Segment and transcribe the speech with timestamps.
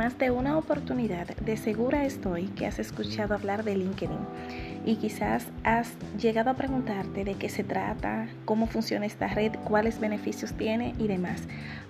[0.00, 4.16] más de una oportunidad de segura estoy que has escuchado hablar de LinkedIn
[4.86, 10.00] y quizás has llegado a preguntarte de qué se trata, cómo funciona esta red, cuáles
[10.00, 11.42] beneficios tiene y demás.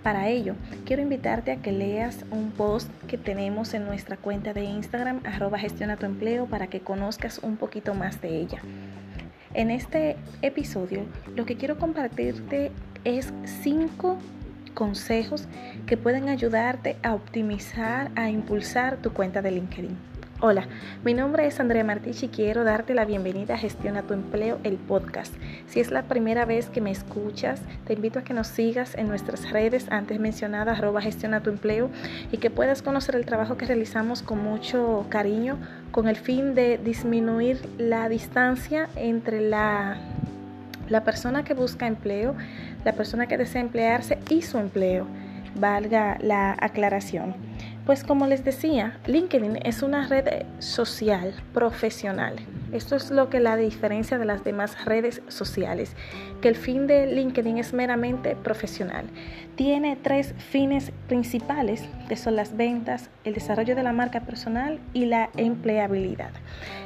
[0.02, 4.64] Para ello, quiero invitarte a que leas un post que tenemos en nuestra cuenta de
[4.64, 8.58] Instagram, arroba gestiona tu empleo, para que conozcas un poquito más de ella.
[9.54, 11.04] En este episodio,
[11.36, 12.72] lo que quiero compartirte
[13.04, 13.32] es
[13.62, 14.18] cinco
[14.74, 15.46] consejos
[15.86, 20.10] que pueden ayudarte a optimizar, a impulsar tu cuenta de LinkedIn.
[20.42, 20.66] Hola,
[21.04, 24.78] mi nombre es Andrea Martich y quiero darte la bienvenida a Gestiona tu Empleo, el
[24.78, 25.34] podcast.
[25.66, 29.06] Si es la primera vez que me escuchas, te invito a que nos sigas en
[29.06, 31.90] nuestras redes antes mencionadas, arroba Gestiona tu Empleo,
[32.32, 35.58] y que puedas conocer el trabajo que realizamos con mucho cariño,
[35.90, 39.98] con el fin de disminuir la distancia entre la,
[40.90, 42.34] la persona que busca empleo,
[42.84, 45.06] la persona que desea emplearse y su empleo.
[45.54, 47.34] Valga la aclaración.
[47.86, 52.36] Pues como les decía, LinkedIn es una red social profesional.
[52.72, 55.96] Esto es lo que la diferencia de las demás redes sociales,
[56.40, 59.06] que el fin de LinkedIn es meramente profesional.
[59.56, 65.06] Tiene tres fines principales, que son las ventas, el desarrollo de la marca personal y
[65.06, 66.30] la empleabilidad.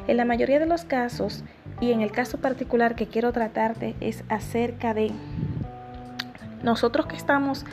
[0.09, 1.45] En la mayoría de los casos,
[1.81, 5.11] y en el caso particular que quiero tratarte, es acerca de
[6.63, 7.65] nosotros que estamos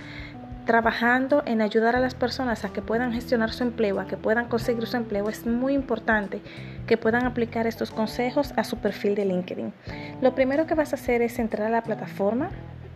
[0.65, 4.47] trabajando en ayudar a las personas a que puedan gestionar su empleo, a que puedan
[4.47, 6.41] conseguir su empleo, es muy importante
[6.87, 9.73] que puedan aplicar estos consejos a su perfil de LinkedIn.
[10.21, 12.49] Lo primero que vas a hacer es entrar a la plataforma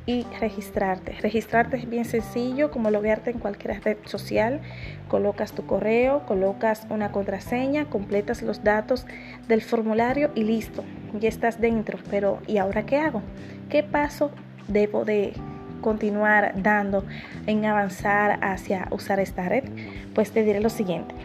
[0.06, 1.14] y registrarte.
[1.22, 4.62] Registrarte es bien sencillo, como loguearte en cualquier red social.
[5.08, 9.06] Colocas tu correo, colocas una contraseña, completas los datos
[9.48, 10.84] del formulario y listo,
[11.20, 11.98] ya estás dentro.
[12.10, 13.22] Pero ¿y ahora qué hago?
[13.70, 14.32] ¿Qué paso
[14.68, 15.34] debo de
[15.82, 17.04] continuar dando
[17.48, 19.64] en avanzar hacia usar esta red?
[20.14, 21.16] Pues te diré lo siguiente.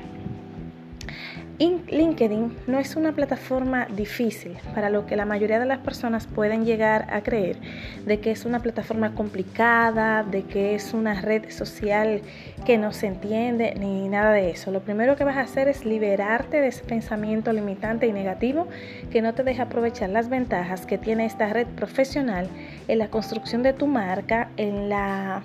[1.61, 6.65] LinkedIn no es una plataforma difícil para lo que la mayoría de las personas pueden
[6.65, 7.59] llegar a creer,
[8.07, 12.23] de que es una plataforma complicada, de que es una red social
[12.65, 14.71] que no se entiende, ni nada de eso.
[14.71, 18.67] Lo primero que vas a hacer es liberarte de ese pensamiento limitante y negativo
[19.11, 22.49] que no te deja aprovechar las ventajas que tiene esta red profesional
[22.89, 25.43] en la construcción de tu marca, en la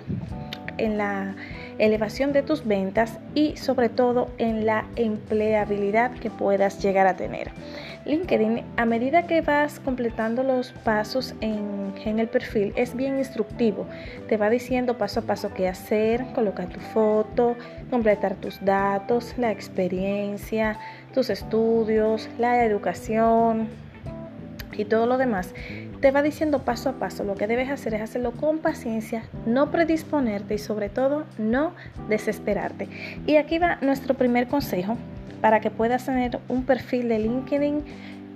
[0.78, 1.34] en la
[1.78, 7.50] elevación de tus ventas y sobre todo en la empleabilidad que puedas llegar a tener.
[8.04, 13.86] LinkedIn, a medida que vas completando los pasos en, en, el perfil, es bien instructivo.
[14.28, 17.56] Te va diciendo paso a paso qué hacer, colocar tu foto,
[17.90, 20.78] completar tus datos, la experiencia,
[21.12, 23.68] tus estudios, la educación
[24.78, 25.52] y todo lo demás
[26.06, 27.24] te va diciendo paso a paso.
[27.24, 31.72] Lo que debes hacer es hacerlo con paciencia, no predisponerte y sobre todo no
[32.08, 32.88] desesperarte.
[33.26, 34.96] Y aquí va nuestro primer consejo
[35.40, 37.84] para que puedas tener un perfil de LinkedIn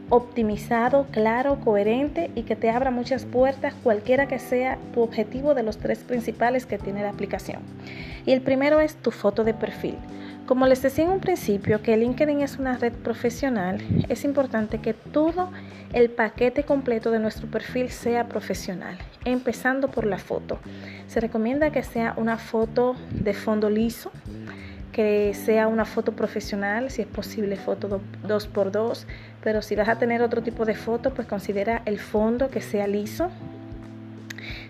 [0.09, 5.63] optimizado, claro, coherente y que te abra muchas puertas, cualquiera que sea tu objetivo de
[5.63, 7.63] los tres principales que tiene la aplicación.
[8.27, 9.95] Y el primero es tu foto de perfil.
[10.47, 14.95] Como les decía en un principio que LinkedIn es una red profesional, es importante que
[14.95, 15.51] todo
[15.93, 20.59] el paquete completo de nuestro perfil sea profesional, empezando por la foto.
[21.07, 24.11] Se recomienda que sea una foto de fondo liso,
[24.93, 29.05] que sea una foto profesional, si es posible foto 2x2,
[29.43, 32.89] pero si vas a tener otro tipo de foto, pues considera el fondo que sea
[32.89, 33.31] liso,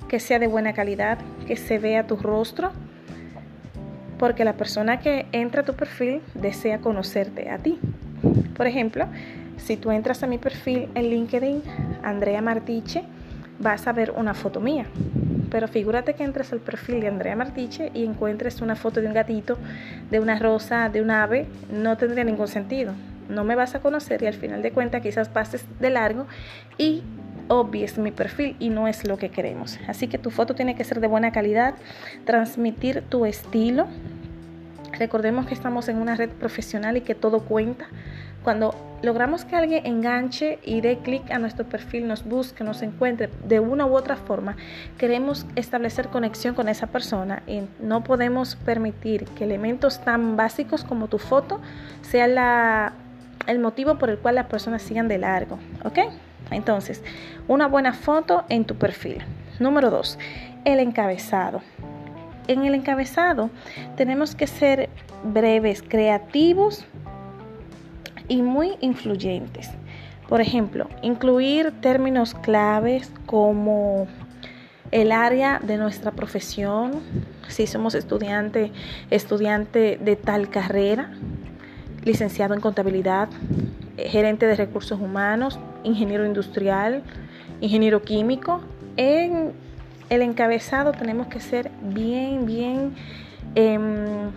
[0.09, 2.73] que sea de buena calidad, que se vea tu rostro
[4.21, 7.81] porque la persona que entra a tu perfil desea conocerte a ti.
[8.55, 9.07] Por ejemplo,
[9.57, 11.63] si tú entras a mi perfil en LinkedIn,
[12.03, 13.03] Andrea Martiche,
[13.59, 14.85] vas a ver una foto mía.
[15.51, 19.15] Pero figúrate que entres al perfil de Andrea Martiche y encuentres una foto de un
[19.15, 19.57] gatito,
[20.11, 22.93] de una rosa, de un ave, no tendría ningún sentido.
[23.31, 26.27] No me vas a conocer y al final de cuentas quizás pases de largo
[26.77, 27.03] y
[27.51, 29.79] obvies mi perfil y no es lo que queremos.
[29.89, 31.75] Así que tu foto tiene que ser de buena calidad,
[32.25, 33.89] transmitir tu estilo.
[34.99, 37.87] Recordemos que estamos en una red profesional y que todo cuenta.
[38.45, 43.29] Cuando logramos que alguien enganche y dé clic a nuestro perfil, nos busque, nos encuentre
[43.45, 44.57] de una u otra forma,
[44.97, 51.09] queremos establecer conexión con esa persona y no podemos permitir que elementos tan básicos como
[51.09, 51.61] tu foto
[52.03, 52.93] sea la,
[53.49, 55.59] el motivo por el cual las personas sigan de largo.
[55.85, 55.99] ¿Ok?
[56.51, 57.03] Entonces,
[57.49, 59.19] una buena foto en tu perfil.
[59.59, 60.19] Número dos,
[60.65, 61.61] el encabezado.
[62.49, 63.51] En el encabezado
[63.97, 64.89] tenemos que ser
[65.23, 66.85] breves, creativos
[68.29, 69.71] y muy influyentes.
[70.29, 74.07] Por ejemplo, incluir términos claves como
[74.91, 77.01] el área de nuestra profesión,
[77.49, 78.73] si somos estudiante,
[79.11, 81.13] estudiante de tal carrera,
[82.05, 83.29] licenciado en contabilidad,
[84.09, 87.03] gerente de recursos humanos, ingeniero industrial,
[87.61, 88.61] ingeniero químico.
[88.97, 89.53] En
[90.09, 92.95] el encabezado tenemos que ser bien, bien
[93.55, 94.31] em,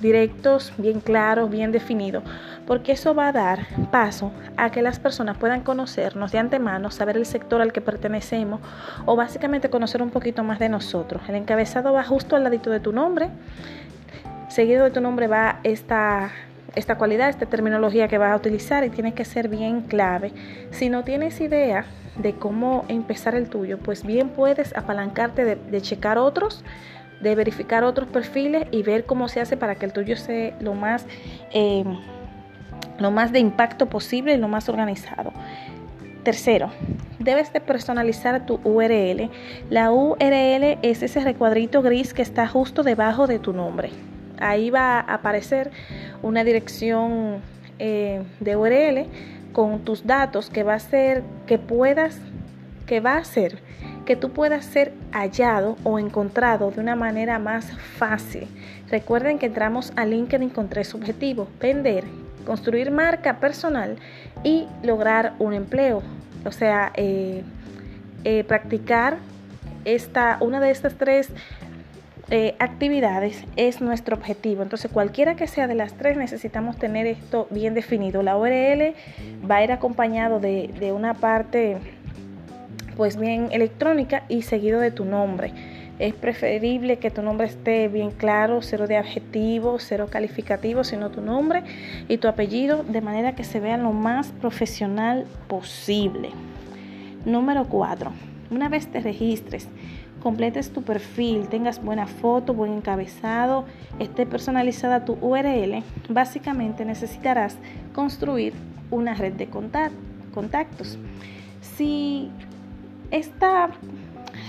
[0.00, 2.22] directos, bien claros, bien definidos,
[2.66, 7.16] porque eso va a dar paso a que las personas puedan conocernos de antemano, saber
[7.16, 8.60] el sector al que pertenecemos
[9.04, 11.22] o básicamente conocer un poquito más de nosotros.
[11.28, 13.30] El encabezado va justo al ladito de tu nombre,
[14.48, 16.30] seguido de tu nombre va esta
[16.74, 20.32] esta cualidad, esta terminología que vas a utilizar y tiene que ser bien clave.
[20.70, 21.84] Si no tienes idea
[22.16, 26.64] de cómo empezar el tuyo, pues bien puedes apalancarte de, checar otros,
[27.20, 30.74] de verificar otros perfiles y ver cómo se hace para que el tuyo sea lo
[30.74, 31.06] más,
[31.52, 31.84] eh,
[32.98, 35.32] lo más de impacto posible y lo más organizado.
[36.22, 36.70] Tercero,
[37.18, 39.30] debes de personalizar tu URL.
[39.70, 43.90] La URL es ese recuadrito gris que está justo debajo de tu nombre.
[44.40, 45.70] Ahí va a aparecer
[46.22, 47.40] una dirección
[47.78, 49.06] eh, de URL
[49.52, 52.18] con tus datos que va a ser que puedas,
[52.86, 53.58] que va a hacer
[54.10, 58.48] que tú puedas ser hallado o encontrado de una manera más fácil.
[58.88, 62.02] Recuerden que entramos a LinkedIn con tres objetivos, vender,
[62.44, 63.96] construir marca personal
[64.42, 66.02] y lograr un empleo.
[66.44, 67.44] O sea, eh,
[68.24, 69.18] eh, practicar
[69.84, 71.28] esta, una de estas tres
[72.30, 74.62] eh, actividades es nuestro objetivo.
[74.62, 78.22] Entonces, cualquiera que sea de las tres, necesitamos tener esto bien definido.
[78.22, 78.94] La URL
[79.50, 81.78] va a ir acompañado de, de una parte,
[82.96, 85.52] pues bien electrónica y seguido de tu nombre.
[85.98, 91.20] Es preferible que tu nombre esté bien claro, cero de adjetivo, cero calificativo, sino tu
[91.20, 91.62] nombre
[92.08, 96.30] y tu apellido, de manera que se vea lo más profesional posible.
[97.26, 98.12] Número 4.
[98.50, 99.68] Una vez te registres,
[100.20, 103.64] completes tu perfil, tengas buena foto, buen encabezado,
[103.98, 107.56] esté personalizada tu URL, básicamente necesitarás
[107.94, 108.52] construir
[108.90, 110.98] una red de contactos.
[111.60, 112.30] Si
[113.10, 113.70] esta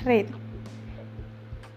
[0.04, 0.28] red,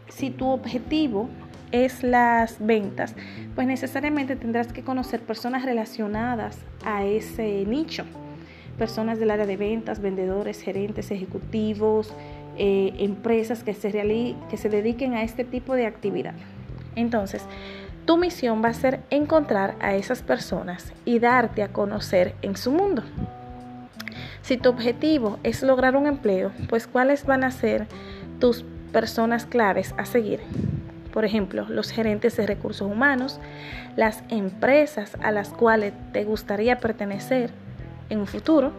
[0.08, 1.28] si tu objetivo
[1.72, 3.14] es las ventas,
[3.54, 8.04] pues necesariamente tendrás que conocer personas relacionadas a ese nicho.
[8.78, 12.12] Personas del área de ventas, vendedores, gerentes, ejecutivos,
[12.56, 13.90] eh, empresas que se,
[14.48, 16.34] que se dediquen a este tipo de actividad.
[16.96, 17.42] Entonces,
[18.04, 22.70] tu misión va a ser encontrar a esas personas y darte a conocer en su
[22.70, 23.02] mundo.
[24.42, 27.86] Si tu objetivo es lograr un empleo, pues cuáles van a ser
[28.40, 30.40] tus personas claves a seguir.
[31.12, 33.40] Por ejemplo, los gerentes de recursos humanos,
[33.96, 37.50] las empresas a las cuales te gustaría pertenecer
[38.10, 38.72] en un futuro,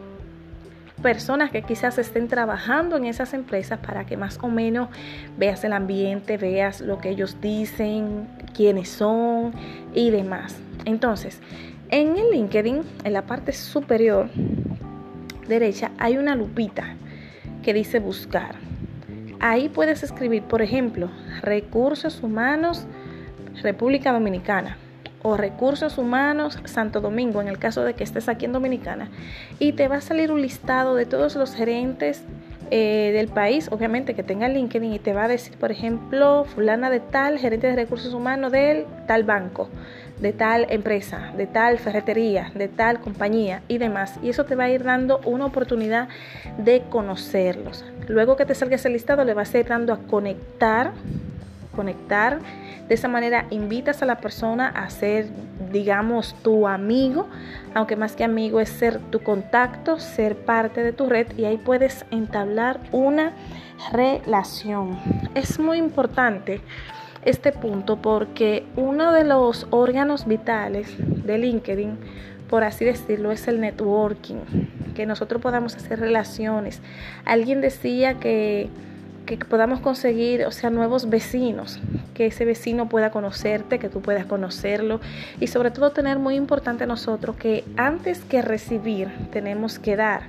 [1.05, 4.89] personas que quizás estén trabajando en esas empresas para que más o menos
[5.37, 9.53] veas el ambiente, veas lo que ellos dicen, quiénes son
[9.93, 10.57] y demás.
[10.83, 11.41] Entonces,
[11.91, 14.31] en el LinkedIn, en la parte superior
[15.47, 16.95] derecha, hay una lupita
[17.61, 18.55] que dice buscar.
[19.39, 21.11] Ahí puedes escribir, por ejemplo,
[21.43, 22.87] recursos humanos,
[23.61, 24.79] República Dominicana
[25.25, 29.09] o Recursos Humanos Santo Domingo, en el caso de que estés aquí en Dominicana,
[29.57, 32.21] y te va a salir un listado de todos los gerentes
[32.69, 36.91] eh, del país, obviamente que tenga LinkedIn, y te va a decir, por ejemplo, fulana
[36.91, 39.67] de tal, gerente de recursos humanos del tal banco,
[40.21, 44.19] de tal empresa, de tal ferretería, de tal compañía y demás.
[44.21, 46.07] Y eso te va a ir dando una oportunidad
[46.59, 47.83] de conocerlos.
[48.07, 50.91] Luego que te salga ese listado, le vas a ir dando a conectar,
[51.75, 52.39] conectar
[52.87, 55.27] de esa manera invitas a la persona a ser,
[55.71, 57.27] digamos, tu amigo,
[57.73, 61.57] aunque más que amigo es ser tu contacto, ser parte de tu red y ahí
[61.57, 63.33] puedes entablar una
[63.91, 64.99] relación.
[65.33, 66.61] Es muy importante
[67.23, 71.97] este punto porque uno de los órganos vitales de LinkedIn,
[72.49, 74.37] por así decirlo, es el networking,
[74.93, 76.81] que nosotros podamos hacer relaciones.
[77.25, 78.69] Alguien decía que
[79.25, 81.79] que podamos conseguir, o sea, nuevos vecinos,
[82.13, 85.01] que ese vecino pueda conocerte, que tú puedas conocerlo
[85.39, 90.23] y sobre todo tener muy importante nosotros que antes que recibir tenemos que dar.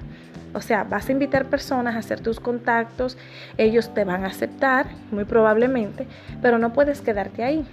[0.54, 3.18] O sea, vas a invitar personas a hacer tus contactos,
[3.58, 6.06] ellos te van a aceptar, muy probablemente,
[6.40, 7.66] pero no puedes quedarte ahí.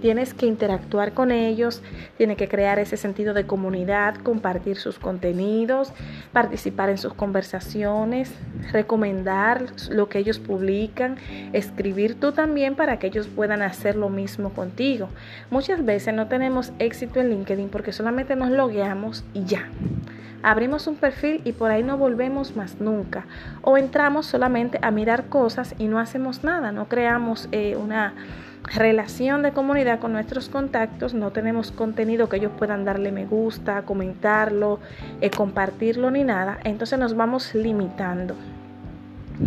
[0.00, 1.82] Tienes que interactuar con ellos,
[2.16, 5.92] tienes que crear ese sentido de comunidad, compartir sus contenidos,
[6.32, 8.32] participar en sus conversaciones,
[8.72, 11.16] recomendar lo que ellos publican,
[11.52, 15.08] escribir tú también para que ellos puedan hacer lo mismo contigo.
[15.50, 19.68] Muchas veces no tenemos éxito en LinkedIn porque solamente nos logueamos y ya
[20.42, 23.26] abrimos un perfil y por ahí no volvemos más nunca.
[23.62, 28.14] O entramos solamente a mirar cosas y no hacemos nada, no creamos eh, una
[28.74, 33.82] relación de comunidad con nuestros contactos, no tenemos contenido que ellos puedan darle me gusta,
[33.82, 34.80] comentarlo,
[35.20, 38.34] eh, compartirlo ni nada, entonces nos vamos limitando.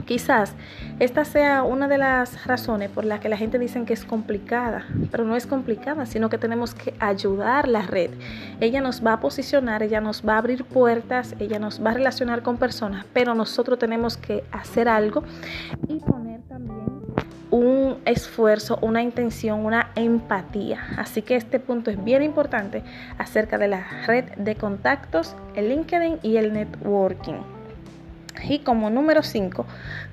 [0.06, 0.54] Quizás
[1.00, 4.86] esta sea una de las razones por las que la gente dice que es complicada,
[5.10, 8.12] pero no es complicada, sino que tenemos que ayudar la red.
[8.60, 11.94] Ella nos va a posicionar, ella nos va a abrir puertas, ella nos va a
[11.96, 15.24] relacionar con personas, pero nosotros tenemos que hacer algo
[15.88, 16.29] y poner
[17.52, 20.82] un esfuerzo, una intención, una empatía.
[20.98, 22.84] Así que este punto es bien importante
[23.18, 27.59] acerca de la red de contactos, el LinkedIn y el networking.
[28.48, 29.66] Y como número 5,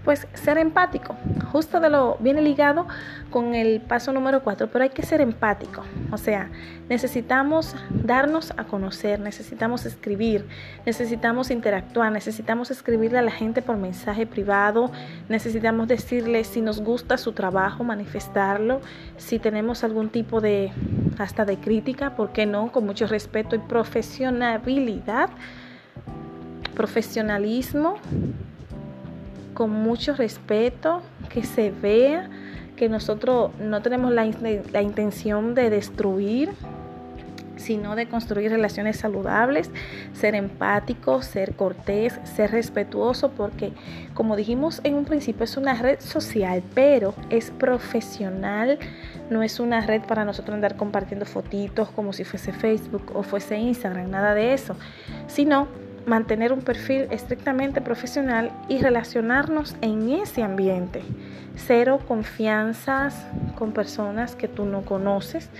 [0.05, 1.17] pues ser empático.
[1.53, 2.87] Justo de lo viene ligado
[3.31, 5.83] con el paso número 4, pero hay que ser empático.
[6.11, 6.51] O sea,
[6.89, 10.47] necesitamos darnos a conocer, necesitamos escribir,
[10.85, 14.91] necesitamos interactuar, necesitamos escribirle a la gente por mensaje privado,
[15.29, 18.81] necesitamos decirle si nos gusta su trabajo, manifestarlo,
[19.17, 20.73] si tenemos algún tipo de
[21.19, 22.71] hasta de crítica, ¿por qué no?
[22.73, 25.31] Con mucho respeto y profesionalidad
[26.77, 27.97] profesionalismo,
[29.55, 32.29] con mucho respeto, que se vea
[32.77, 34.31] que nosotros no tenemos la,
[34.71, 36.51] la, intención de destruir,
[37.57, 39.71] sino de construir relaciones saludables,
[40.13, 43.73] ser empático, ser cortés, ser respetuoso, porque
[44.13, 48.79] como dijimos en un principio es una red social, pero es profesional,
[49.31, 53.57] no es una red para nosotros andar compartiendo fotitos como si fuese Facebook o fuese
[53.57, 54.77] Instagram, nada de eso,
[55.29, 61.03] sino mantener un perfil estrictamente profesional y relacionarnos en ese ambiente.
[61.57, 63.27] Cero confianzas
[63.59, 65.51] con personas que tú no conoces,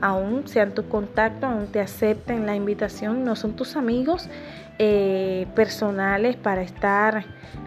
[0.00, 4.28] aún sean tu contacto, aún te acepten la invitación, no son tus amigos
[4.78, 7.24] eh, personales para estar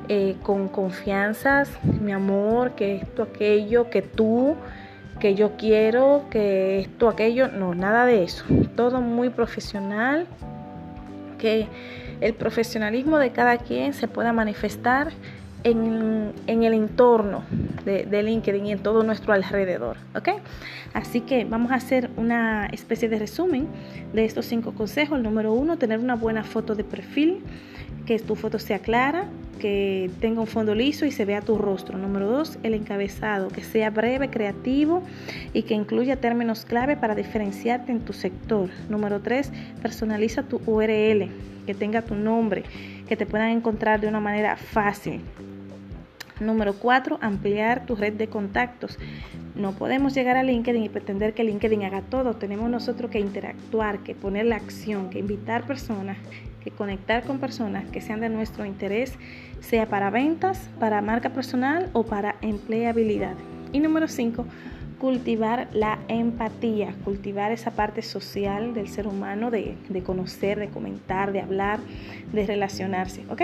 [0.08, 4.56] eh, con confianzas, mi amor, que esto, aquello, que tú,
[5.20, 8.46] que yo quiero, que esto, aquello, no, nada de eso.
[8.76, 10.28] Todo muy profesional,
[11.40, 11.68] que
[12.22, 15.12] el profesionalismo de cada quien se pueda manifestar
[15.64, 17.44] en, el entorno
[17.86, 19.98] de, LinkedIn y en todo nuestro alrededor.
[20.16, 20.30] ¿ok?
[20.94, 23.68] Así que vamos a hacer una especie de resumen
[24.14, 25.18] de estos cinco consejos.
[25.18, 27.44] El número uno, tener una buena foto de perfil,
[28.06, 29.26] que tu foto sea clara,
[29.60, 31.98] que tenga un fondo liso y se vea tu rostro.
[31.98, 35.04] Número dos, el encabezado, que sea breve, creativo
[35.54, 38.70] y que incluya términos clave para diferenciarte en tu sector.
[38.90, 41.30] Número tres, personaliza tu URL,
[41.70, 42.64] que tenga tu nombre,
[43.08, 45.22] que te puedan encontrar de una manera fácil.
[46.40, 48.98] Número cuatro, ampliar tu red de contactos.
[49.54, 52.34] No podemos llegar a LinkedIn y pretender que LinkedIn haga todo.
[52.34, 56.18] Tenemos nosotros que interactuar, que poner la acción, que invitar personas,
[56.64, 59.14] que conectar con personas que sean de nuestro interés,
[59.60, 63.36] sea para ventas, para marca personal o para empleabilidad.
[63.72, 64.48] Y número cinco,
[65.00, 69.76] cultivar la empatía, cultivar esa parte social del ser humano, de,
[70.06, 71.80] conocer, de comentar, de hablar,
[72.34, 73.44] de relacionarse, ¿ok?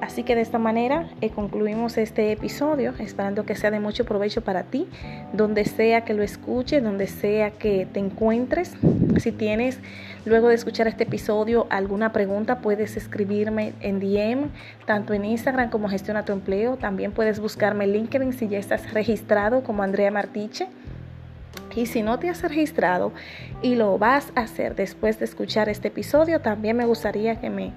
[0.00, 4.42] Así que de esta manera eh, concluimos este episodio, esperando que sea de mucho provecho
[4.42, 4.86] para ti,
[5.32, 8.72] donde sea que lo escuches, donde sea que te encuentres.
[9.18, 9.80] Si tienes,
[10.24, 14.48] luego de escuchar este episodio, alguna pregunta, puedes escribirme en DM,
[14.86, 16.76] tanto en Instagram como Gestiona tu Empleo.
[16.76, 20.68] También puedes buscarme en LinkedIn si ya estás registrado como Andrea Martiche.
[21.74, 23.12] Y si no te has registrado
[23.62, 27.72] y lo vas a hacer después de escuchar este episodio, también me gustaría que me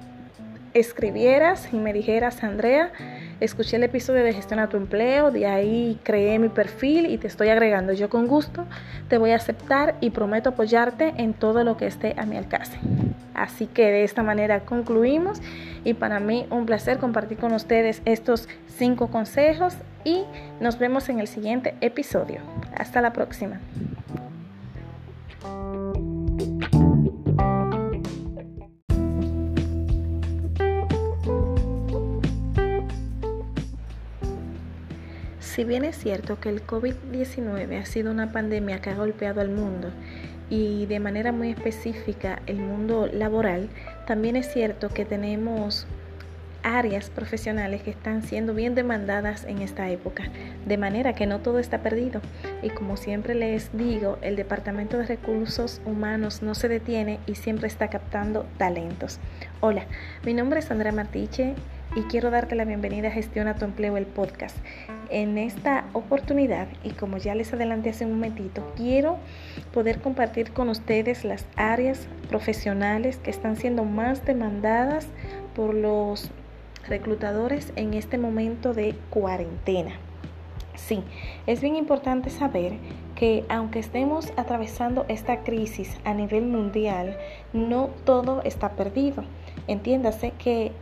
[0.75, 2.91] escribieras y me dijeras, Andrea,
[3.39, 7.27] escuché el episodio de Gestión a tu empleo, de ahí creé mi perfil y te
[7.27, 7.93] estoy agregando.
[7.93, 8.65] Yo con gusto
[9.07, 12.77] te voy a aceptar y prometo apoyarte en todo lo que esté a mi alcance.
[13.33, 15.41] Así que de esta manera concluimos
[15.83, 20.23] y para mí un placer compartir con ustedes estos cinco consejos y
[20.59, 22.41] nos vemos en el siguiente episodio.
[22.77, 23.61] Hasta la próxima.
[35.55, 39.51] Si bien es cierto que el COVID-19 ha sido una pandemia que ha golpeado al
[39.51, 39.89] mundo
[40.49, 43.69] y de manera muy específica el mundo laboral,
[44.05, 45.87] también es cierto que tenemos
[46.61, 50.25] áreas profesionales que están siendo bien demandadas en esta época,
[50.65, 52.19] de manera que no todo está perdido.
[52.61, 57.67] Y como siempre les digo, el Departamento de Recursos Humanos no se detiene y siempre
[57.67, 59.21] está captando talentos.
[59.61, 59.85] Hola,
[60.25, 61.55] mi nombre es Andrea Martiche
[61.95, 64.57] y quiero darte la bienvenida a Gestiona tu Empleo, el podcast.
[65.09, 69.17] En esta oportunidad, y como ya les adelanté hace un momentito, quiero
[69.73, 75.07] poder compartir con ustedes las áreas profesionales que están siendo más demandadas
[75.55, 76.31] por los
[76.85, 79.93] reclutadores en este momento de cuarentena.
[80.75, 81.01] Sí,
[81.47, 82.73] es bien importante saber
[83.15, 87.17] que aunque estemos atravesando esta crisis a nivel mundial,
[87.53, 89.23] no todo está perdido.
[89.67, 90.73] Entiéndase que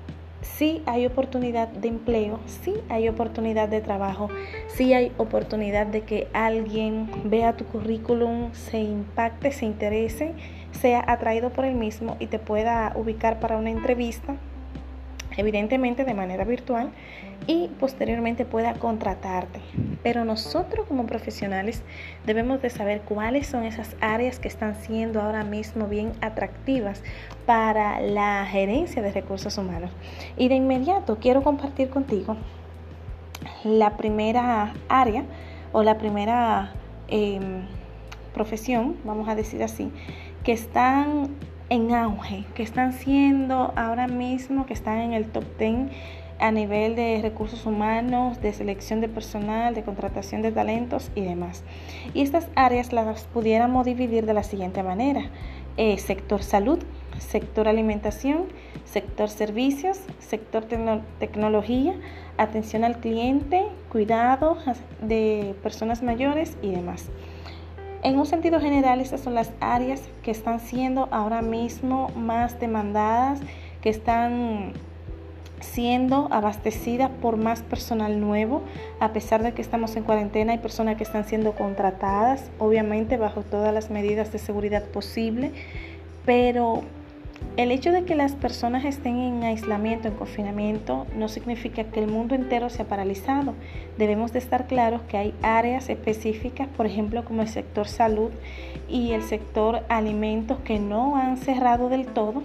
[0.44, 4.30] sí hay oportunidad de empleo, sí hay oportunidad de trabajo,
[4.68, 10.34] sí hay oportunidad de que alguien vea tu currículum, se impacte, se interese,
[10.72, 14.36] sea atraído por el mismo y te pueda ubicar para una entrevista
[15.38, 16.92] evidentemente de manera virtual
[17.48, 19.60] y posteriormente pueda contratarte.
[20.02, 21.84] Pero nosotros como profesionales
[22.26, 27.04] debemos de saber cuáles son esas áreas que están siendo ahora mismo bien atractivas
[27.46, 29.92] para la gerencia de recursos humanos.
[30.38, 32.38] Y de inmediato quiero compartir contigo
[33.64, 35.24] la primera área
[35.72, 36.72] o la primera
[37.08, 37.66] em,
[38.34, 39.92] profesión, vamos a decir así,
[40.44, 41.30] que están
[41.70, 45.92] en auge, que están siendo ahora mismo, que están en el top 10
[46.40, 51.64] a nivel de recursos humanos, de selección de personal, de contratación de talentos y demás.
[52.14, 55.30] Y estas áreas las pudiéramos dividir de la siguiente manera.
[55.78, 56.80] Eh, sector salud,
[57.18, 58.46] sector alimentación,
[58.86, 60.66] sector servicios, sector
[61.20, 61.96] tecnología,
[62.38, 64.58] atención al cliente, cuidado
[65.02, 67.10] de personas mayores y demás.
[68.04, 73.40] En un sentido general, estas son las áreas que están siendo ahora mismo más demandadas,
[73.82, 74.74] que están
[75.62, 78.62] siendo abastecidas por más personal nuevo,
[79.00, 83.42] a pesar de que estamos en cuarentena, hay personas que están siendo contratadas, obviamente bajo
[83.42, 85.54] todas las medidas de seguridad posible,
[86.26, 86.84] pero
[87.56, 92.08] el hecho de que las personas estén en aislamiento, en confinamiento, no significa que el
[92.08, 93.54] mundo entero se ha paralizado.
[93.98, 98.32] Debemos de estar claros que hay áreas específicas, por ejemplo, como el sector salud
[98.90, 102.42] y el sector alimentos, que no han cerrado del todo,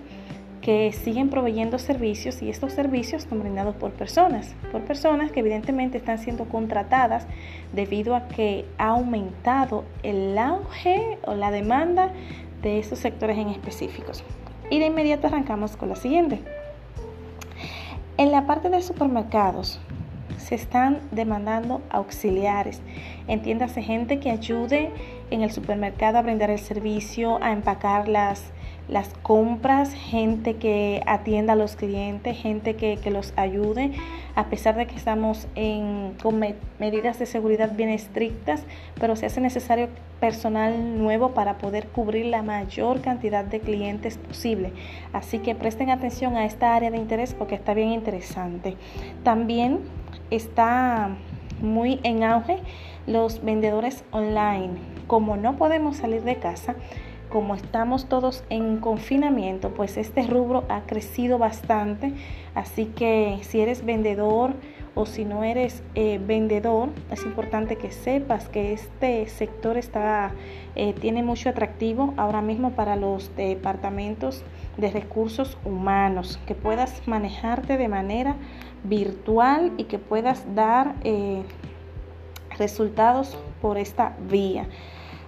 [0.61, 5.97] que siguen proveyendo servicios y estos servicios son brindados por personas, por personas que evidentemente
[5.97, 7.27] están siendo contratadas
[7.73, 12.13] debido a que ha aumentado el auge o la demanda
[12.61, 14.23] de estos sectores en específicos.
[14.71, 16.41] Y de inmediato arrancamos con la siguiente.
[18.17, 19.81] En la parte de supermercados
[20.39, 22.81] se están demandando auxiliares.
[23.27, 24.91] Entiéndase gente que ayude
[25.31, 28.51] en el supermercado a brindar el servicio, a empacar las
[28.89, 33.93] las compras, gente que atienda a los clientes, gente que, los ayude,
[34.35, 36.43] a pesar de que estamos en, con
[36.79, 38.63] medidas de seguridad bien estrictas,
[38.99, 39.89] pero se hace necesario
[40.21, 44.73] personal nuevo para poder cubrir la mayor cantidad de clientes posible.
[45.13, 48.77] Así que presten atención a esta área de interés porque está bien interesante.
[49.23, 49.81] También
[50.31, 51.11] está
[51.61, 52.59] muy en auge
[53.07, 54.75] los vendedores online.
[55.07, 56.77] Como no podemos salir de casa,
[57.29, 62.15] como estamos todos en confinamiento, pues este rubro ha crecido bastante.
[62.55, 64.55] Así que si eres vendedor
[64.95, 70.33] o si no eres eh, vendedor, es importante que sepas que este sector está,
[70.75, 74.43] eh, tiene mucho atractivo ahora mismo para los departamentos
[74.77, 78.37] de recursos humanos, que puedas manejarte de manera
[78.85, 81.43] virtual y que puedas dar eh,
[82.59, 84.67] resultados por esta vía.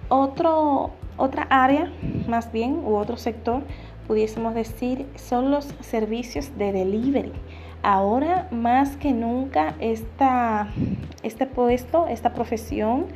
[0.09, 1.91] Otro, otra área,
[2.27, 3.63] más bien, u otro sector,
[4.07, 7.31] pudiésemos decir, son los servicios de delivery.
[7.83, 10.67] Ahora más que nunca esta,
[11.23, 13.07] este puesto, esta profesión,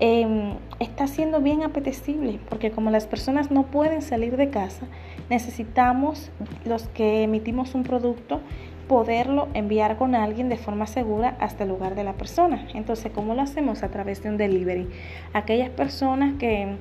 [0.00, 4.86] em, está siendo bien apetecible porque como las personas no pueden salir de casa,
[5.30, 6.30] necesitamos
[6.66, 8.40] los que emitimos un producto
[8.88, 12.66] poderlo enviar con alguien de forma segura hasta el lugar de la persona.
[12.74, 13.82] Entonces, ¿cómo lo hacemos?
[13.82, 14.88] A través de un delivery.
[15.32, 16.76] Aquellas personas que,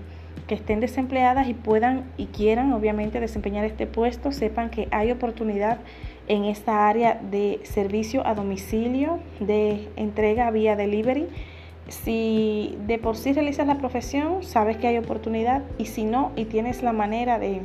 [0.48, 5.80] que estén desempleadas y puedan y quieran obviamente desempeñar este puesto, sepan que hay oportunidad
[6.28, 11.28] en esta área de servicio a domicilio, de entrega vía delivery.
[11.88, 16.46] Si de por sí realizas la profesión, sabes que hay oportunidad y si no y
[16.46, 17.62] tienes la manera de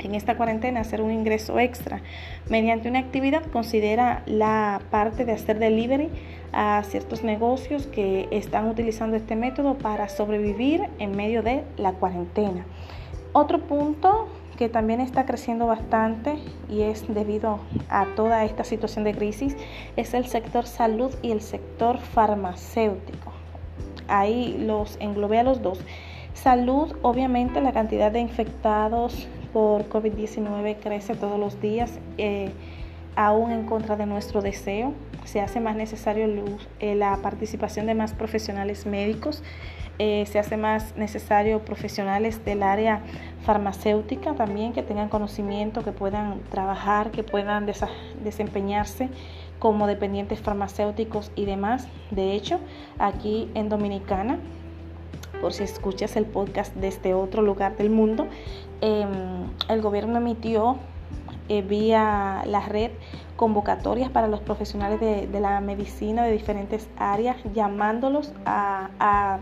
[0.00, 2.00] en esta cuarentena hacer un ingreso extra
[2.48, 6.08] mediante una actividad, considera la parte de hacer delivery
[6.52, 12.64] a ciertos negocios que están utilizando este método para sobrevivir en medio de la cuarentena.
[13.32, 16.36] Otro punto que también está creciendo bastante
[16.68, 19.56] y es debido a toda esta situación de crisis
[19.96, 23.32] es el sector salud y el sector farmacéutico.
[24.08, 25.80] Ahí los englobé a los dos.
[26.34, 32.50] Salud, obviamente la cantidad de infectados por COVID-19 crece todos los días, eh,
[33.18, 34.94] aún en contra de nuestro deseo.
[35.24, 36.28] Se hace más necesario
[36.78, 39.42] eh, la participación de más profesionales médicos,
[39.98, 43.02] eh, se hace más necesario profesionales del área
[43.42, 47.66] farmacéutica también que tengan conocimiento, que puedan trabajar, que puedan
[48.22, 49.08] desempeñarse
[49.58, 51.88] como dependientes farmacéuticos y demás.
[52.12, 52.60] De hecho,
[53.00, 54.38] aquí en Dominicana,
[55.40, 58.28] por si escuchas el podcast desde otro lugar del mundo,
[58.80, 60.78] em, el gobierno emitió
[61.48, 62.90] eh, vía la red
[63.36, 69.38] convocatorias para los profesionales de, la medicina de diferentes áreas, llamándolos a,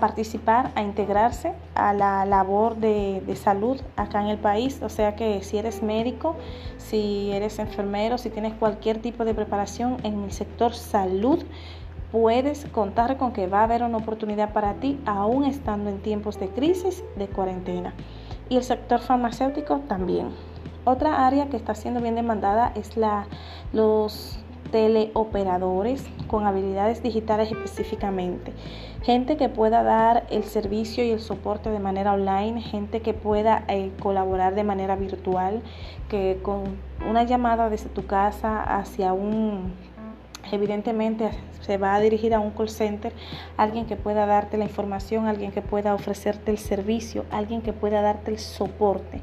[0.00, 4.80] participar, a integrarse a la labor de, de, salud acá en el país.
[4.82, 6.36] O sea que si eres médico,
[6.78, 11.44] si eres enfermero, si tienes cualquier tipo de preparación en el sector salud,
[12.12, 16.38] puedes contar con que va a haber una oportunidad para ti, aún estando en tiempos
[16.38, 17.94] de crisis, de cuarentena.
[18.48, 20.30] Y el sector farmacéutico también.
[20.84, 23.26] Otra área que está siendo bien demandada es la,
[23.72, 24.38] los
[24.72, 28.54] teleoperadores con habilidades digitales específicamente.
[29.02, 33.64] Gente que pueda dar el servicio y el soporte de manera online, gente que pueda
[33.68, 35.60] eh, colaborar de manera virtual,
[36.08, 39.74] que con una llamada desde tu casa hacia un,
[40.50, 43.12] evidentemente se va a dirigir a un call center,
[43.58, 48.00] alguien que pueda darte la información, alguien que pueda ofrecerte el servicio, alguien que pueda
[48.00, 49.20] darte el soporte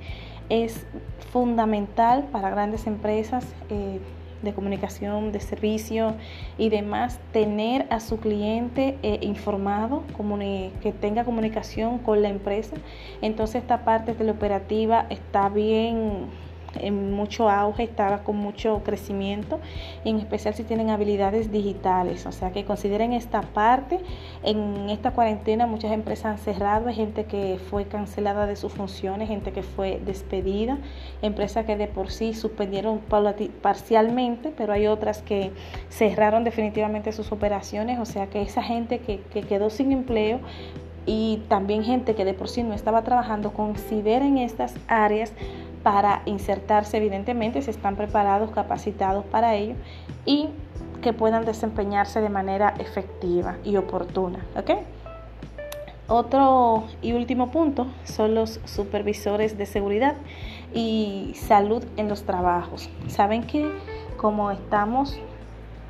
[0.49, 0.85] es
[1.31, 3.99] fundamental para grandes empresas eh,
[4.41, 6.15] de comunicación, de servicio
[6.57, 10.03] y demás, tener a su cliente eh, informado,
[10.81, 12.75] que tenga comunicación con la empresa.
[13.21, 16.27] Entonces esta parte de la operativa está bien
[16.81, 19.59] en mucho auge, estaba con mucho crecimiento,
[20.05, 22.25] en especial si tienen habilidades digitales.
[22.25, 23.99] O sea que consideren esta parte.
[24.43, 29.27] En esta cuarentena muchas empresas han cerrado, hay gente que fue cancelada de sus funciones,
[29.27, 30.77] gente que fue despedida,
[31.21, 33.01] empresas que de por sí suspendieron
[33.61, 35.51] parcialmente, pero hay otras que
[35.89, 37.99] cerraron definitivamente sus operaciones.
[37.99, 40.39] O sea que esa gente que, que quedó sin empleo
[41.07, 45.31] y también gente que de por sí no estaba trabajando, consideren estas áreas
[45.83, 49.75] para insertarse evidentemente si están preparados, capacitados para ello
[50.25, 50.49] y
[51.01, 54.39] que puedan desempeñarse de manera efectiva y oportuna.
[56.09, 60.15] Otro y último punto son los supervisores de seguridad
[60.73, 62.89] y salud en los trabajos.
[63.07, 63.69] Saben que
[64.15, 65.19] como estamos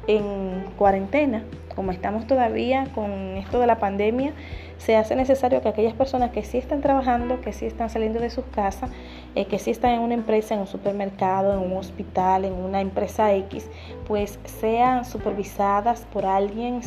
[0.08, 1.44] en cuarentena,
[1.76, 4.34] como estamos todavía con esto de la pandemia,
[4.80, 8.30] se hace necesario que aquellas personas que sí están trabajando, que sí están saliendo de
[8.30, 8.90] sus casas,
[9.36, 12.82] eh, que sí están en una empresa, en un supermercado, en un hospital, en una
[12.82, 13.70] empresa X,
[14.08, 16.82] pues sean supervisadas por alguien,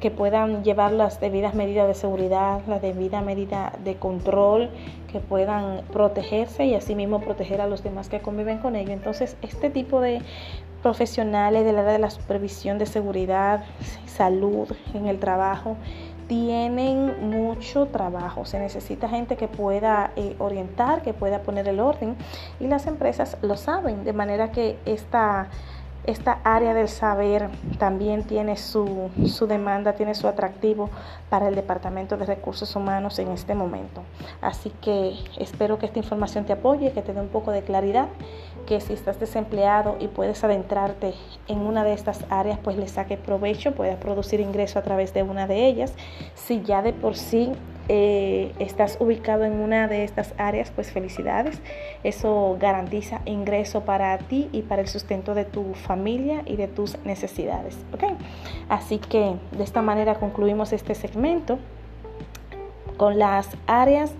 [0.00, 4.70] que puedan llevar las debidas medidas de seguridad, las debidas medidas de control,
[5.10, 8.92] que puedan protegerse y asimismo proteger a los demás que conviven con ellos.
[8.92, 10.20] Entonces, este tipo de
[10.82, 13.64] profesionales del área de la supervisión de seguridad,
[14.06, 15.76] salud en el trabajo,
[16.28, 18.44] tienen mucho trabajo.
[18.44, 22.16] Se necesita gente que pueda eh, orientar, que pueda poner el orden
[22.60, 25.48] y las empresas lo saben, de manera que esta,
[26.04, 30.90] esta área del saber también tiene su, su demanda, tiene su atractivo
[31.30, 34.02] para el Departamento de Recursos Humanos en este momento.
[34.42, 38.08] Así que espero que esta información te apoye, que te dé un poco de claridad
[38.68, 41.14] que si estás desempleado y puedes adentrarte
[41.46, 45.22] en una de estas áreas, pues le saque provecho, puedas producir ingreso a través de
[45.22, 45.94] una de ellas.
[46.34, 47.52] Si ya de por sí
[47.88, 51.62] eh, estás ubicado en una de estas áreas, pues felicidades.
[52.04, 56.98] Eso garantiza ingreso para ti y para el sustento de tu familia y de tus
[57.06, 57.78] necesidades.
[58.68, 61.58] Así que de esta manera concluimos este segmento
[62.98, 64.12] con las áreas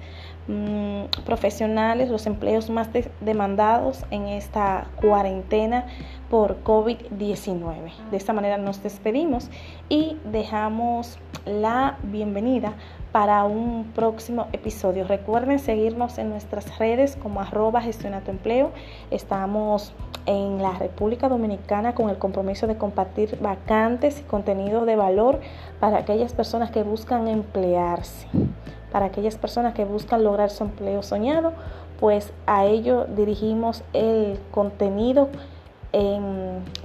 [0.50, 2.88] Mm, profesionales, los empleos más
[3.20, 5.84] demandados en esta cuarentena
[6.30, 7.92] por COVID-19.
[8.10, 9.50] De esta manera nos despedimos
[9.90, 12.72] y dejamos la bienvenida
[13.12, 15.06] para un próximo episodio.
[15.06, 18.70] Recuerden seguirnos en nuestras redes como arroba gestiona tu empleo.
[19.10, 19.92] Estamos
[20.24, 25.40] en la República Dominicana con el compromiso de compartir vacantes y contenido de valor
[25.78, 28.26] para aquellas personas que buscan emplearse
[28.90, 31.52] para aquellas personas que buscan lograr su empleo soñado,
[32.00, 35.28] pues a ello dirigimos el contenido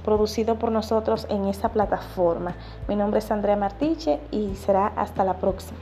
[0.04, 2.56] producido por nosotros en esa plataforma.
[2.88, 5.78] Mi nombre es Andrea Martiche y será hasta la próxima.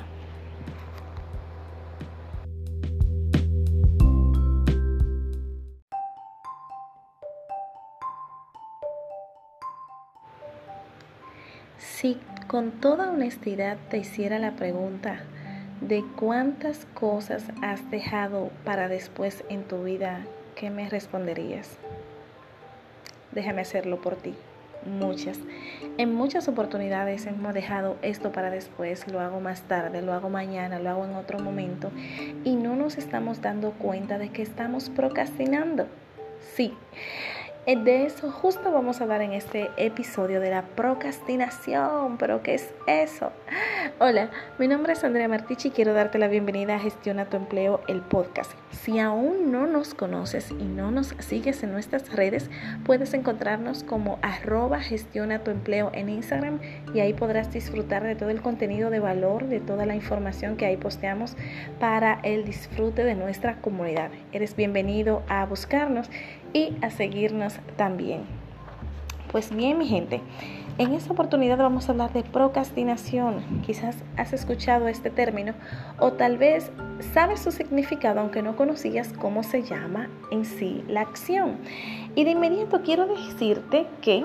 [11.78, 15.20] Si con toda honestidad te hiciera la pregunta,
[15.88, 20.20] de cuántas cosas has dejado para después en tu vida,
[20.54, 21.76] ¿qué me responderías?
[23.32, 24.34] Déjame hacerlo por ti.
[24.84, 25.38] Muchas.
[25.96, 30.80] En muchas oportunidades hemos dejado esto para después, lo hago más tarde, lo hago mañana,
[30.80, 31.92] lo hago en otro momento
[32.44, 35.86] y no nos estamos dando cuenta de que estamos procrastinando.
[36.54, 36.74] Sí.
[37.64, 42.18] Eh, de eso justo vamos a hablar en este episodio de la procrastinación.
[42.18, 43.30] ¿Pero qué es eso?
[44.00, 47.80] Hola, mi nombre es Andrea Martichi y quiero darte la bienvenida a Gestiona tu Empleo,
[47.86, 48.50] el podcast.
[48.72, 52.50] Si aún no nos conoces y no nos sigues en nuestras redes,
[52.84, 56.58] puedes encontrarnos como arroba gestiona tu empleo en Instagram
[56.94, 60.66] y ahí podrás disfrutar de todo el contenido de valor, de toda la información que
[60.66, 61.36] ahí posteamos
[61.78, 64.10] para el disfrute de nuestra comunidad.
[64.32, 66.10] Eres bienvenido a buscarnos
[66.52, 68.22] y a seguirnos también.
[69.30, 70.20] Pues bien, mi gente,
[70.78, 73.42] en esta oportunidad vamos a hablar de procrastinación.
[73.64, 75.54] Quizás has escuchado este término
[75.98, 76.70] o tal vez
[77.12, 81.58] sabes su significado aunque no conocías cómo se llama en sí la acción.
[82.14, 84.24] Y de inmediato quiero decirte que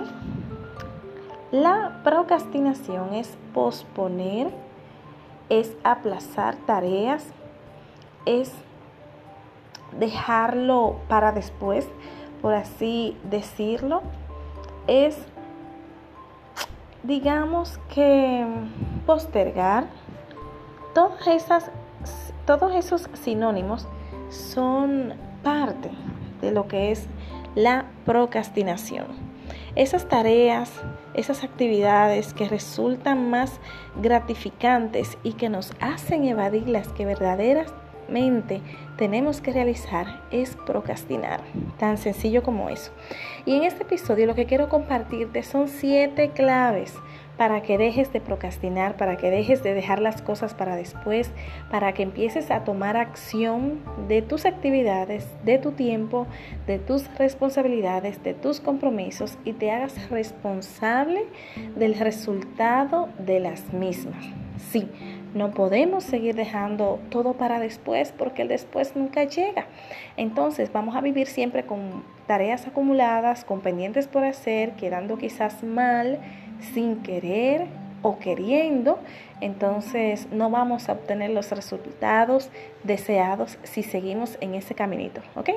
[1.51, 4.47] la procrastinación es posponer,
[5.49, 7.25] es aplazar tareas,
[8.25, 8.51] es
[9.97, 11.87] dejarlo para después,
[12.41, 14.02] por así decirlo,
[14.88, 15.17] es,
[17.04, 18.45] digamos que,
[19.06, 19.88] postergar.
[20.93, 21.71] Todas esas,
[22.45, 23.88] todos esos sinónimos
[24.30, 25.89] son parte
[26.41, 27.08] de lo que es
[27.56, 29.06] la procrastinación.
[29.76, 30.71] Esas tareas,
[31.13, 33.60] esas actividades que resultan más
[34.02, 37.71] gratificantes y que nos hacen evadir las que verdaderas
[38.98, 41.41] tenemos que realizar es procrastinar,
[41.78, 42.91] tan sencillo como eso.
[43.46, 46.93] Y en este episodio lo que quiero compartirte son siete claves
[47.38, 51.32] para que dejes de procrastinar, para que dejes de dejar las cosas para después,
[51.70, 56.28] para que empieces a tomar acción de tus actividades, de tu tiempo,
[56.65, 61.26] de tus responsabilidades, de tus compromisos y te hagas responsable
[61.76, 64.26] del resultado de las mismas.
[64.72, 64.89] Sí,
[65.33, 69.65] no podemos seguir dejando todo para después porque el después nunca llega.
[70.15, 76.19] Entonces vamos a vivir siempre con tareas acumuladas, con pendientes por hacer, quedando quizás mal,
[76.73, 77.67] sin querer
[78.01, 78.99] o queriendo.
[79.41, 82.49] Entonces no vamos a obtener los resultados
[82.83, 85.21] deseados si seguimos en ese caminito.
[85.35, 85.49] ¿Ok?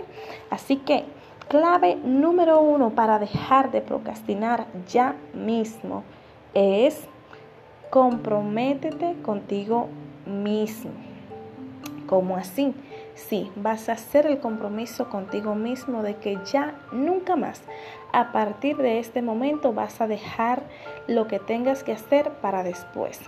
[0.50, 1.04] Así que
[1.48, 6.04] clave número uno para dejar de procrastinar ya mismo
[6.54, 7.09] es
[7.90, 9.88] comprométete contigo
[10.24, 10.92] mismo.
[12.07, 12.74] ¿Cómo así?
[13.14, 17.62] Sí, vas a hacer el compromiso contigo mismo de que ya nunca más,
[18.12, 20.62] a partir de este momento, vas a dejar
[21.07, 23.20] lo que tengas que hacer para después.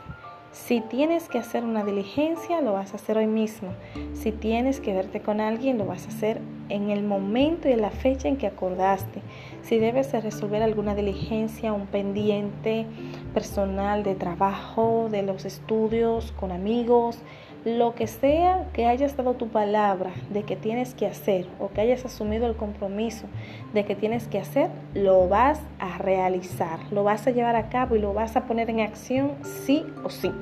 [0.52, 3.70] Si tienes que hacer una diligencia, lo vas a hacer hoy mismo.
[4.12, 7.80] Si tienes que verte con alguien, lo vas a hacer en el momento y en
[7.80, 9.22] la fecha en que acordaste.
[9.62, 12.86] Si debes de resolver alguna diligencia, un pendiente
[13.32, 17.18] personal de trabajo, de los estudios, con amigos,
[17.64, 21.80] lo que sea que hayas dado tu palabra de que tienes que hacer o que
[21.80, 23.26] hayas asumido el compromiso
[23.72, 27.94] de que tienes que hacer, lo vas a realizar, lo vas a llevar a cabo
[27.94, 29.32] y lo vas a poner en acción
[29.64, 30.32] sí o sí.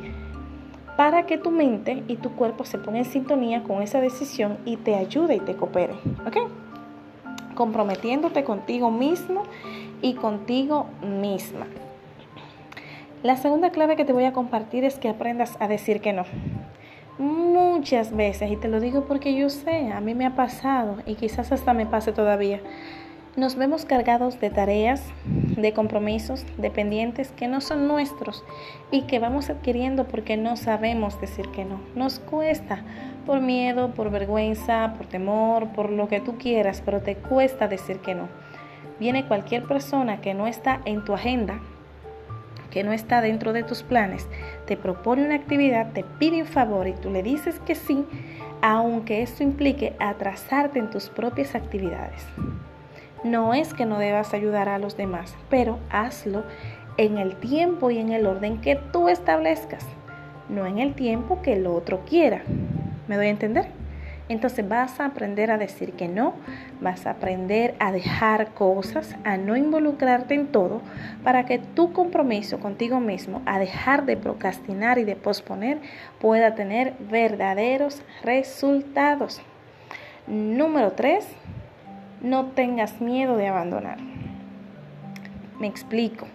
[0.96, 4.76] Para que tu mente y tu cuerpo se pongan en sintonía con esa decisión y
[4.76, 5.94] te ayude y te coopere.
[6.26, 6.36] ¿Ok?
[7.54, 9.42] Comprometiéndote contigo mismo
[10.02, 11.66] y contigo misma.
[13.22, 16.24] La segunda clave que te voy a compartir es que aprendas a decir que no
[17.18, 21.16] muchas veces, y te lo digo porque yo sé, a mí me ha pasado y
[21.16, 22.60] quizás hasta me pase todavía,
[23.36, 28.42] nos vemos cargados de tareas, de compromisos, de pendientes que no son nuestros
[28.90, 31.78] y que vamos adquiriendo porque no sabemos decir que no.
[31.94, 32.82] Nos cuesta
[33.26, 37.98] por miedo, por vergüenza, por temor, por lo que tú quieras, pero te cuesta decir
[37.98, 38.28] que no.
[38.98, 41.60] Viene cualquier persona que no está en tu agenda
[42.70, 44.28] que no está dentro de tus planes,
[44.66, 48.04] te propone una actividad, te pide un favor y tú le dices que sí,
[48.62, 52.24] aunque esto implique atrasarte en tus propias actividades.
[53.24, 56.44] No es que no debas ayudar a los demás, pero hazlo
[56.96, 59.84] en el tiempo y en el orden que tú establezcas,
[60.48, 62.42] no en el tiempo que el otro quiera.
[63.08, 63.79] ¿Me doy a entender?
[64.30, 66.34] Entonces vas a aprender a decir que no,
[66.80, 70.82] vas a aprender a dejar cosas, a no involucrarte en todo,
[71.24, 75.80] para que tu compromiso contigo mismo, a dejar de procrastinar y de posponer,
[76.20, 79.42] pueda tener verdaderos resultados.
[80.28, 81.26] Número 3,
[82.22, 83.98] no tengas miedo de abandonar.
[85.58, 86.28] Me explico.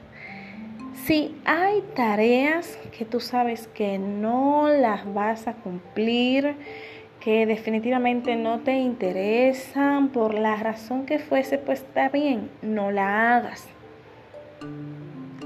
[1.05, 6.57] Si hay tareas que tú sabes que no las vas a cumplir,
[7.25, 13.35] que definitivamente no te interesan por la razón que fuese, pues está bien, no la
[13.35, 13.65] hagas.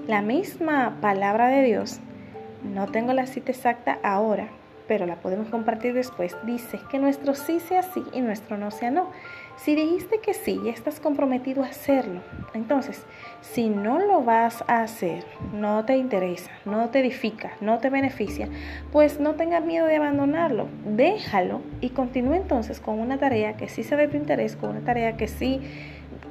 [0.06, 2.02] La misma palabra de Dios,
[2.66, 4.50] no tengo la cita exacta ahora,
[4.90, 8.92] pero la podemos compartir después, dice que nuestro sí sea sí y nuestro no sea
[8.92, 9.12] no.
[9.64, 12.22] Si dijiste que sí, ya estás comprometido a hacerlo.
[12.54, 13.04] Entonces,
[13.42, 18.48] si no lo vas a hacer, no te interesa, no te edifica, no te beneficia,
[18.94, 20.70] pues no tengas miedo de abandonarlo.
[20.86, 24.80] Déjalo y continúa entonces con una tarea que sí sea de tu interés, con una
[24.80, 25.60] tarea que sí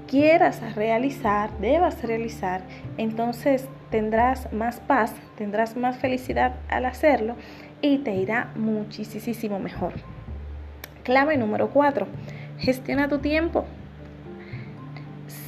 [0.06, 2.62] quieras realizar, debas realizar.
[2.96, 7.36] Entonces tendrás más paz, tendrás más felicidad al hacerlo
[7.82, 9.92] y te irá muchísimo mejor.
[11.04, 12.06] Clave número 4
[12.58, 13.64] Gestiona tu tiempo.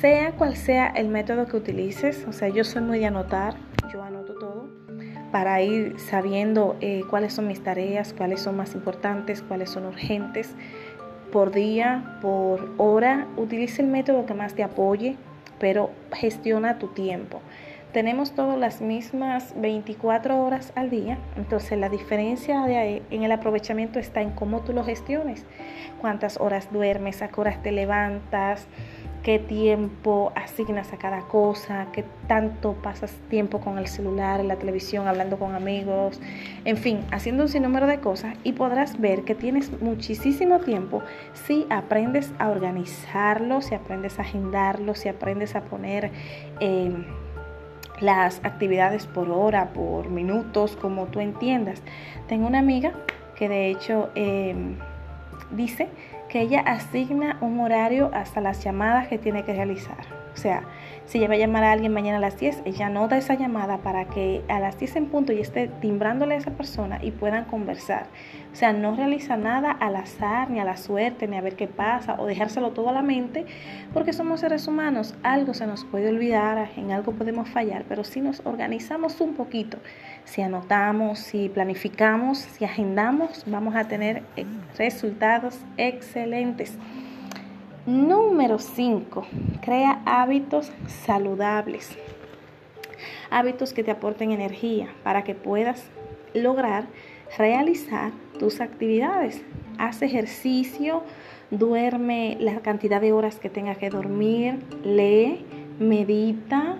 [0.00, 3.54] Sea cual sea el método que utilices, o sea, yo soy muy de anotar,
[3.92, 4.80] yo anoto todo
[5.30, 10.54] para ir sabiendo eh, cuáles son mis tareas, cuáles son más importantes, cuáles son urgentes,
[11.30, 13.28] por día, por hora.
[13.36, 15.16] Utilice el método que más te apoye,
[15.58, 17.40] pero gestiona tu tiempo.
[17.92, 24.22] Tenemos todas las mismas 24 horas al día, entonces la diferencia en el aprovechamiento está
[24.22, 25.44] en cómo tú lo gestiones.
[26.00, 28.68] Cuántas horas duermes, a qué horas te levantas,
[29.24, 35.08] qué tiempo asignas a cada cosa, qué tanto pasas tiempo con el celular, la televisión,
[35.08, 36.20] hablando con amigos,
[36.64, 41.66] en fin, haciendo un sinnúmero de cosas y podrás ver que tienes muchísimo tiempo si
[41.70, 46.12] aprendes a organizarlo, si aprendes a agendarlo, si aprendes a poner
[46.60, 47.04] em,
[48.00, 51.82] las actividades por hora, por minutos, como tú entiendas.
[52.28, 52.92] Tengo una amiga
[53.36, 54.10] que de hecho...
[54.14, 54.76] Em,
[55.50, 55.88] dice
[56.28, 59.98] que ella asigna un horario hasta las llamadas que tiene que realizar.
[60.32, 60.62] O sea,
[61.06, 63.78] si ella va a llamar a alguien mañana a las 10, ella anota esa llamada
[63.78, 67.46] para que a las 10 en punto y esté timbrándole a esa persona y puedan
[67.46, 68.06] conversar.
[68.52, 71.68] O sea, no realiza nada al azar, ni a la suerte, ni a ver qué
[71.68, 73.46] pasa, o dejárselo todo a la mente,
[73.94, 75.14] porque somos seres humanos.
[75.22, 79.78] Algo se nos puede olvidar, en algo podemos fallar, pero si nos organizamos un poquito,
[80.24, 84.44] si anotamos, si planificamos, si agendamos, vamos a tener eh,
[84.76, 86.76] resultados excelentes.
[87.86, 89.26] Número 5.
[89.62, 91.96] Crea hábitos saludables.
[93.30, 95.88] Hábitos que te aporten energía para que puedas
[96.34, 96.84] lograr
[97.38, 99.42] realizar tus actividades.
[99.78, 101.04] Haz ejercicio,
[101.50, 105.44] duerme la cantidad de horas que tengas que dormir, lee,
[105.78, 106.78] medita,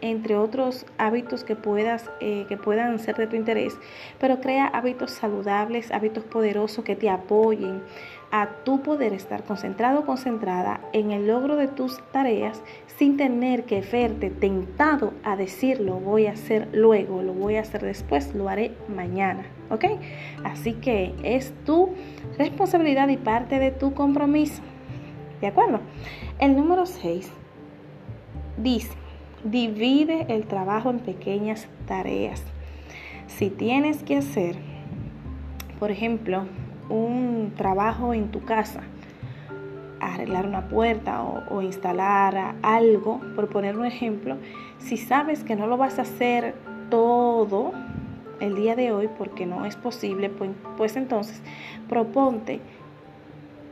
[0.00, 3.78] entre otros hábitos que, puedas, eh, que puedan ser de tu interés,
[4.18, 7.82] pero crea hábitos saludables, hábitos poderosos que te apoyen
[8.30, 12.62] a tu poder estar concentrado o concentrada en el logro de tus tareas
[12.98, 17.60] sin tener que verte tentado a decir lo voy a hacer luego, lo voy a
[17.60, 19.84] hacer después, lo haré mañana, ¿ok?
[20.44, 21.94] Así que es tu
[22.36, 24.62] responsabilidad y parte de tu compromiso,
[25.40, 25.80] ¿de acuerdo?
[26.38, 27.30] El número 6
[28.58, 28.92] dice,
[29.44, 32.42] Divide el trabajo en pequeñas tareas.
[33.28, 34.56] Si tienes que hacer,
[35.78, 36.44] por ejemplo,
[36.88, 38.82] un trabajo en tu casa,
[40.00, 44.36] arreglar una puerta o, instalar algo, por poner un ejemplo,
[44.78, 46.54] si sabes que no lo vas a hacer
[46.90, 47.72] todo
[48.40, 51.42] el día de hoy porque no es posible, pues, pues entonces
[51.88, 52.60] proponte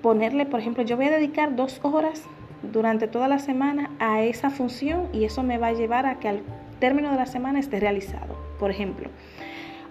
[0.02, 2.22] ponerle, por ejemplo, yo voy a dedicar dos horas
[2.62, 6.28] durante toda la semana a esa función y eso me va a llevar a que
[6.28, 6.42] al
[6.80, 9.08] término de la semana esté realizado, por ejemplo.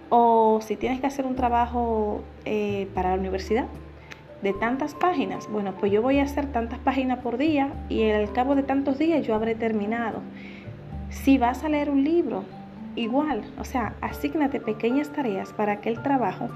[0.08, 3.66] O si tienes que hacer un trabajo eh, para la universidad
[4.42, 8.32] de tantas páginas, bueno, pues yo voy a hacer tantas páginas por día y al
[8.32, 10.20] cabo de tantos días yo habré terminado.
[11.10, 12.44] Si vas a leer un libro,
[12.94, 16.48] igual, o sea, asígnate pequeñas tareas para que el trabajo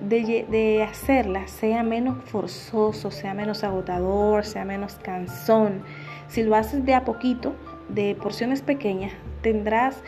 [0.00, 5.82] de, hacerla sea menos forzoso, sea menos agotador, sea menos cansón.
[6.28, 7.54] Si lo haces de a poquito,
[7.88, 10.02] de porciones pequeñas, tendrás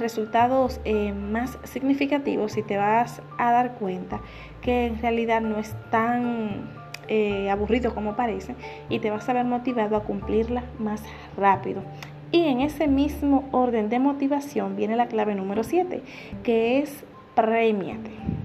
[0.00, 4.20] resultados eh, más significativos y te vas a dar cuenta
[4.60, 6.68] que en realidad no es tan
[7.06, 8.56] eh, aburrido como parece
[8.88, 11.02] y te vas a ver motivado a cumplirla más
[11.36, 11.82] rápido.
[12.32, 16.02] Y en ese mismo orden de motivación viene la clave número 7,
[16.42, 18.37] que es premiate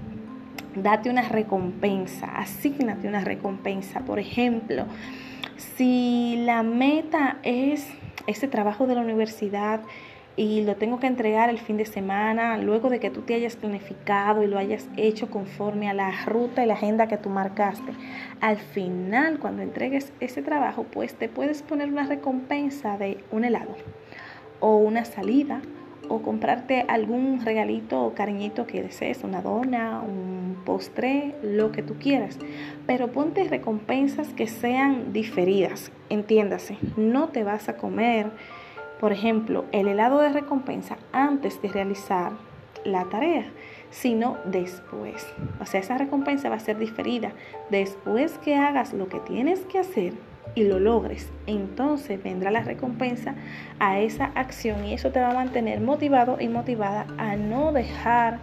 [0.76, 4.00] date una recompensa, asígnate una recompensa.
[4.00, 4.86] Por ejemplo,
[5.56, 7.88] si la meta es
[8.26, 9.80] ese trabajo de la universidad
[10.36, 13.54] y lo tengo que entregar el fin de semana, luego de que tú te hayas
[13.54, 17.92] planificado y lo hayas hecho conforme a la ruta y la agenda que tú marcaste,
[18.40, 23.76] al final cuando entregues ese trabajo, pues te puedes poner una recompensa de un helado
[24.58, 25.60] o una salida
[26.08, 31.94] o comprarte algún regalito o cariñito que desees, una dona, un postre, lo que tú
[31.98, 32.38] quieras.
[32.86, 36.78] Pero ponte recompensas que sean diferidas, entiéndase.
[36.96, 38.30] No te vas a comer,
[39.00, 42.32] por ejemplo, el helado de recompensa antes de realizar
[42.84, 43.46] la tarea,
[43.90, 45.26] sino después.
[45.60, 47.32] O sea, esa recompensa va a ser diferida.
[47.70, 50.12] Después que hagas lo que tienes que hacer
[50.54, 53.34] y lo logres, entonces vendrá la recompensa
[53.78, 58.38] a esa acción y eso te va a mantener motivado y motivada a no dejar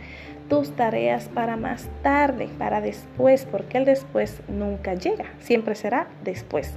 [0.50, 6.74] tus tareas para más tarde, para después, porque el después nunca llega, siempre será después.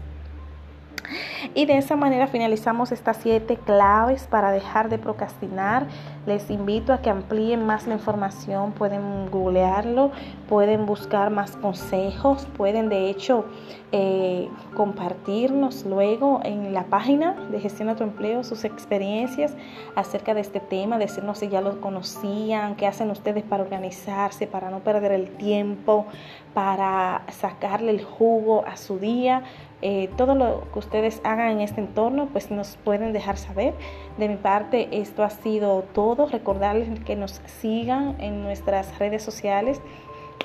[1.55, 5.87] Y de esa manera finalizamos estas siete claves para dejar de procrastinar.
[6.27, 10.11] Les invito a que amplíen más la información, pueden googlearlo,
[10.49, 13.45] pueden buscar más consejos, pueden de hecho
[13.93, 19.55] eh, compartirnos luego en la página de Gestión de tu Empleo sus experiencias
[19.95, 24.71] acerca de este tema, decirnos si ya lo conocían, qué hacen ustedes para organizarse, para
[24.71, 26.07] no perder el tiempo,
[26.55, 29.43] para sacarle el jugo a su día.
[29.87, 33.74] Eh, todo lo que ustedes hagan en este entorno, pues nos pueden dejar saber.
[34.16, 36.24] De mi parte, esto ha sido todo.
[36.24, 39.82] Recordarles que nos sigan en nuestras redes sociales,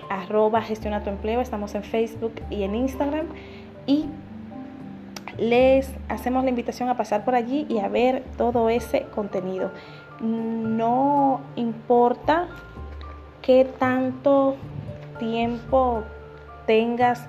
[0.10, 1.40] arroba gestiona tu empleo.
[1.40, 3.28] Estamos en Facebook y en Instagram.
[3.88, 4.08] Y
[5.38, 9.72] les hacemos la invitación a pasar por allí y a ver todo ese contenido.
[10.20, 12.50] No importa
[13.42, 14.58] qué tanto
[15.18, 16.04] tiempo
[16.68, 17.26] tengas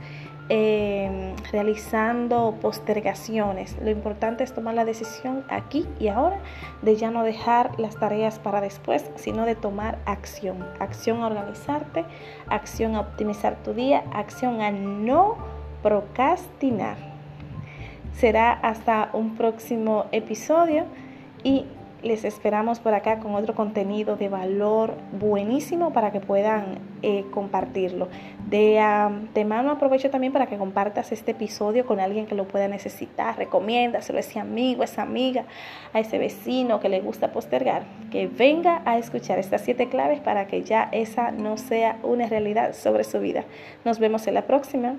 [0.52, 3.76] Em, realizando postergaciones.
[3.80, 6.40] Lo importante es tomar la decisión aquí y ahora
[6.82, 10.66] de ya no dejar las tareas para después, sino de tomar acción.
[10.80, 12.04] Acción a organizarte,
[12.48, 15.36] acción a optimizar tu día, acción a no
[15.84, 16.96] procrastinar.
[18.12, 20.86] Será hasta un próximo episodio
[21.44, 21.66] y
[22.02, 28.08] les esperamos por acá con otro contenido de valor buenísimo para que puedan eh, compartirlo.
[28.48, 33.36] De mano aprovecho también para que compartas este episodio con alguien que lo pueda necesitar.
[33.36, 35.44] Recomiéndaselo a ese amigo, a esa amiga,
[35.92, 37.84] a ese vecino que le gusta postergar.
[38.10, 42.74] Que venga a escuchar estas siete claves para que ya esa no sea una realidad
[42.74, 43.44] sobre su vida.
[43.84, 44.96] Nos vemos en la próxima.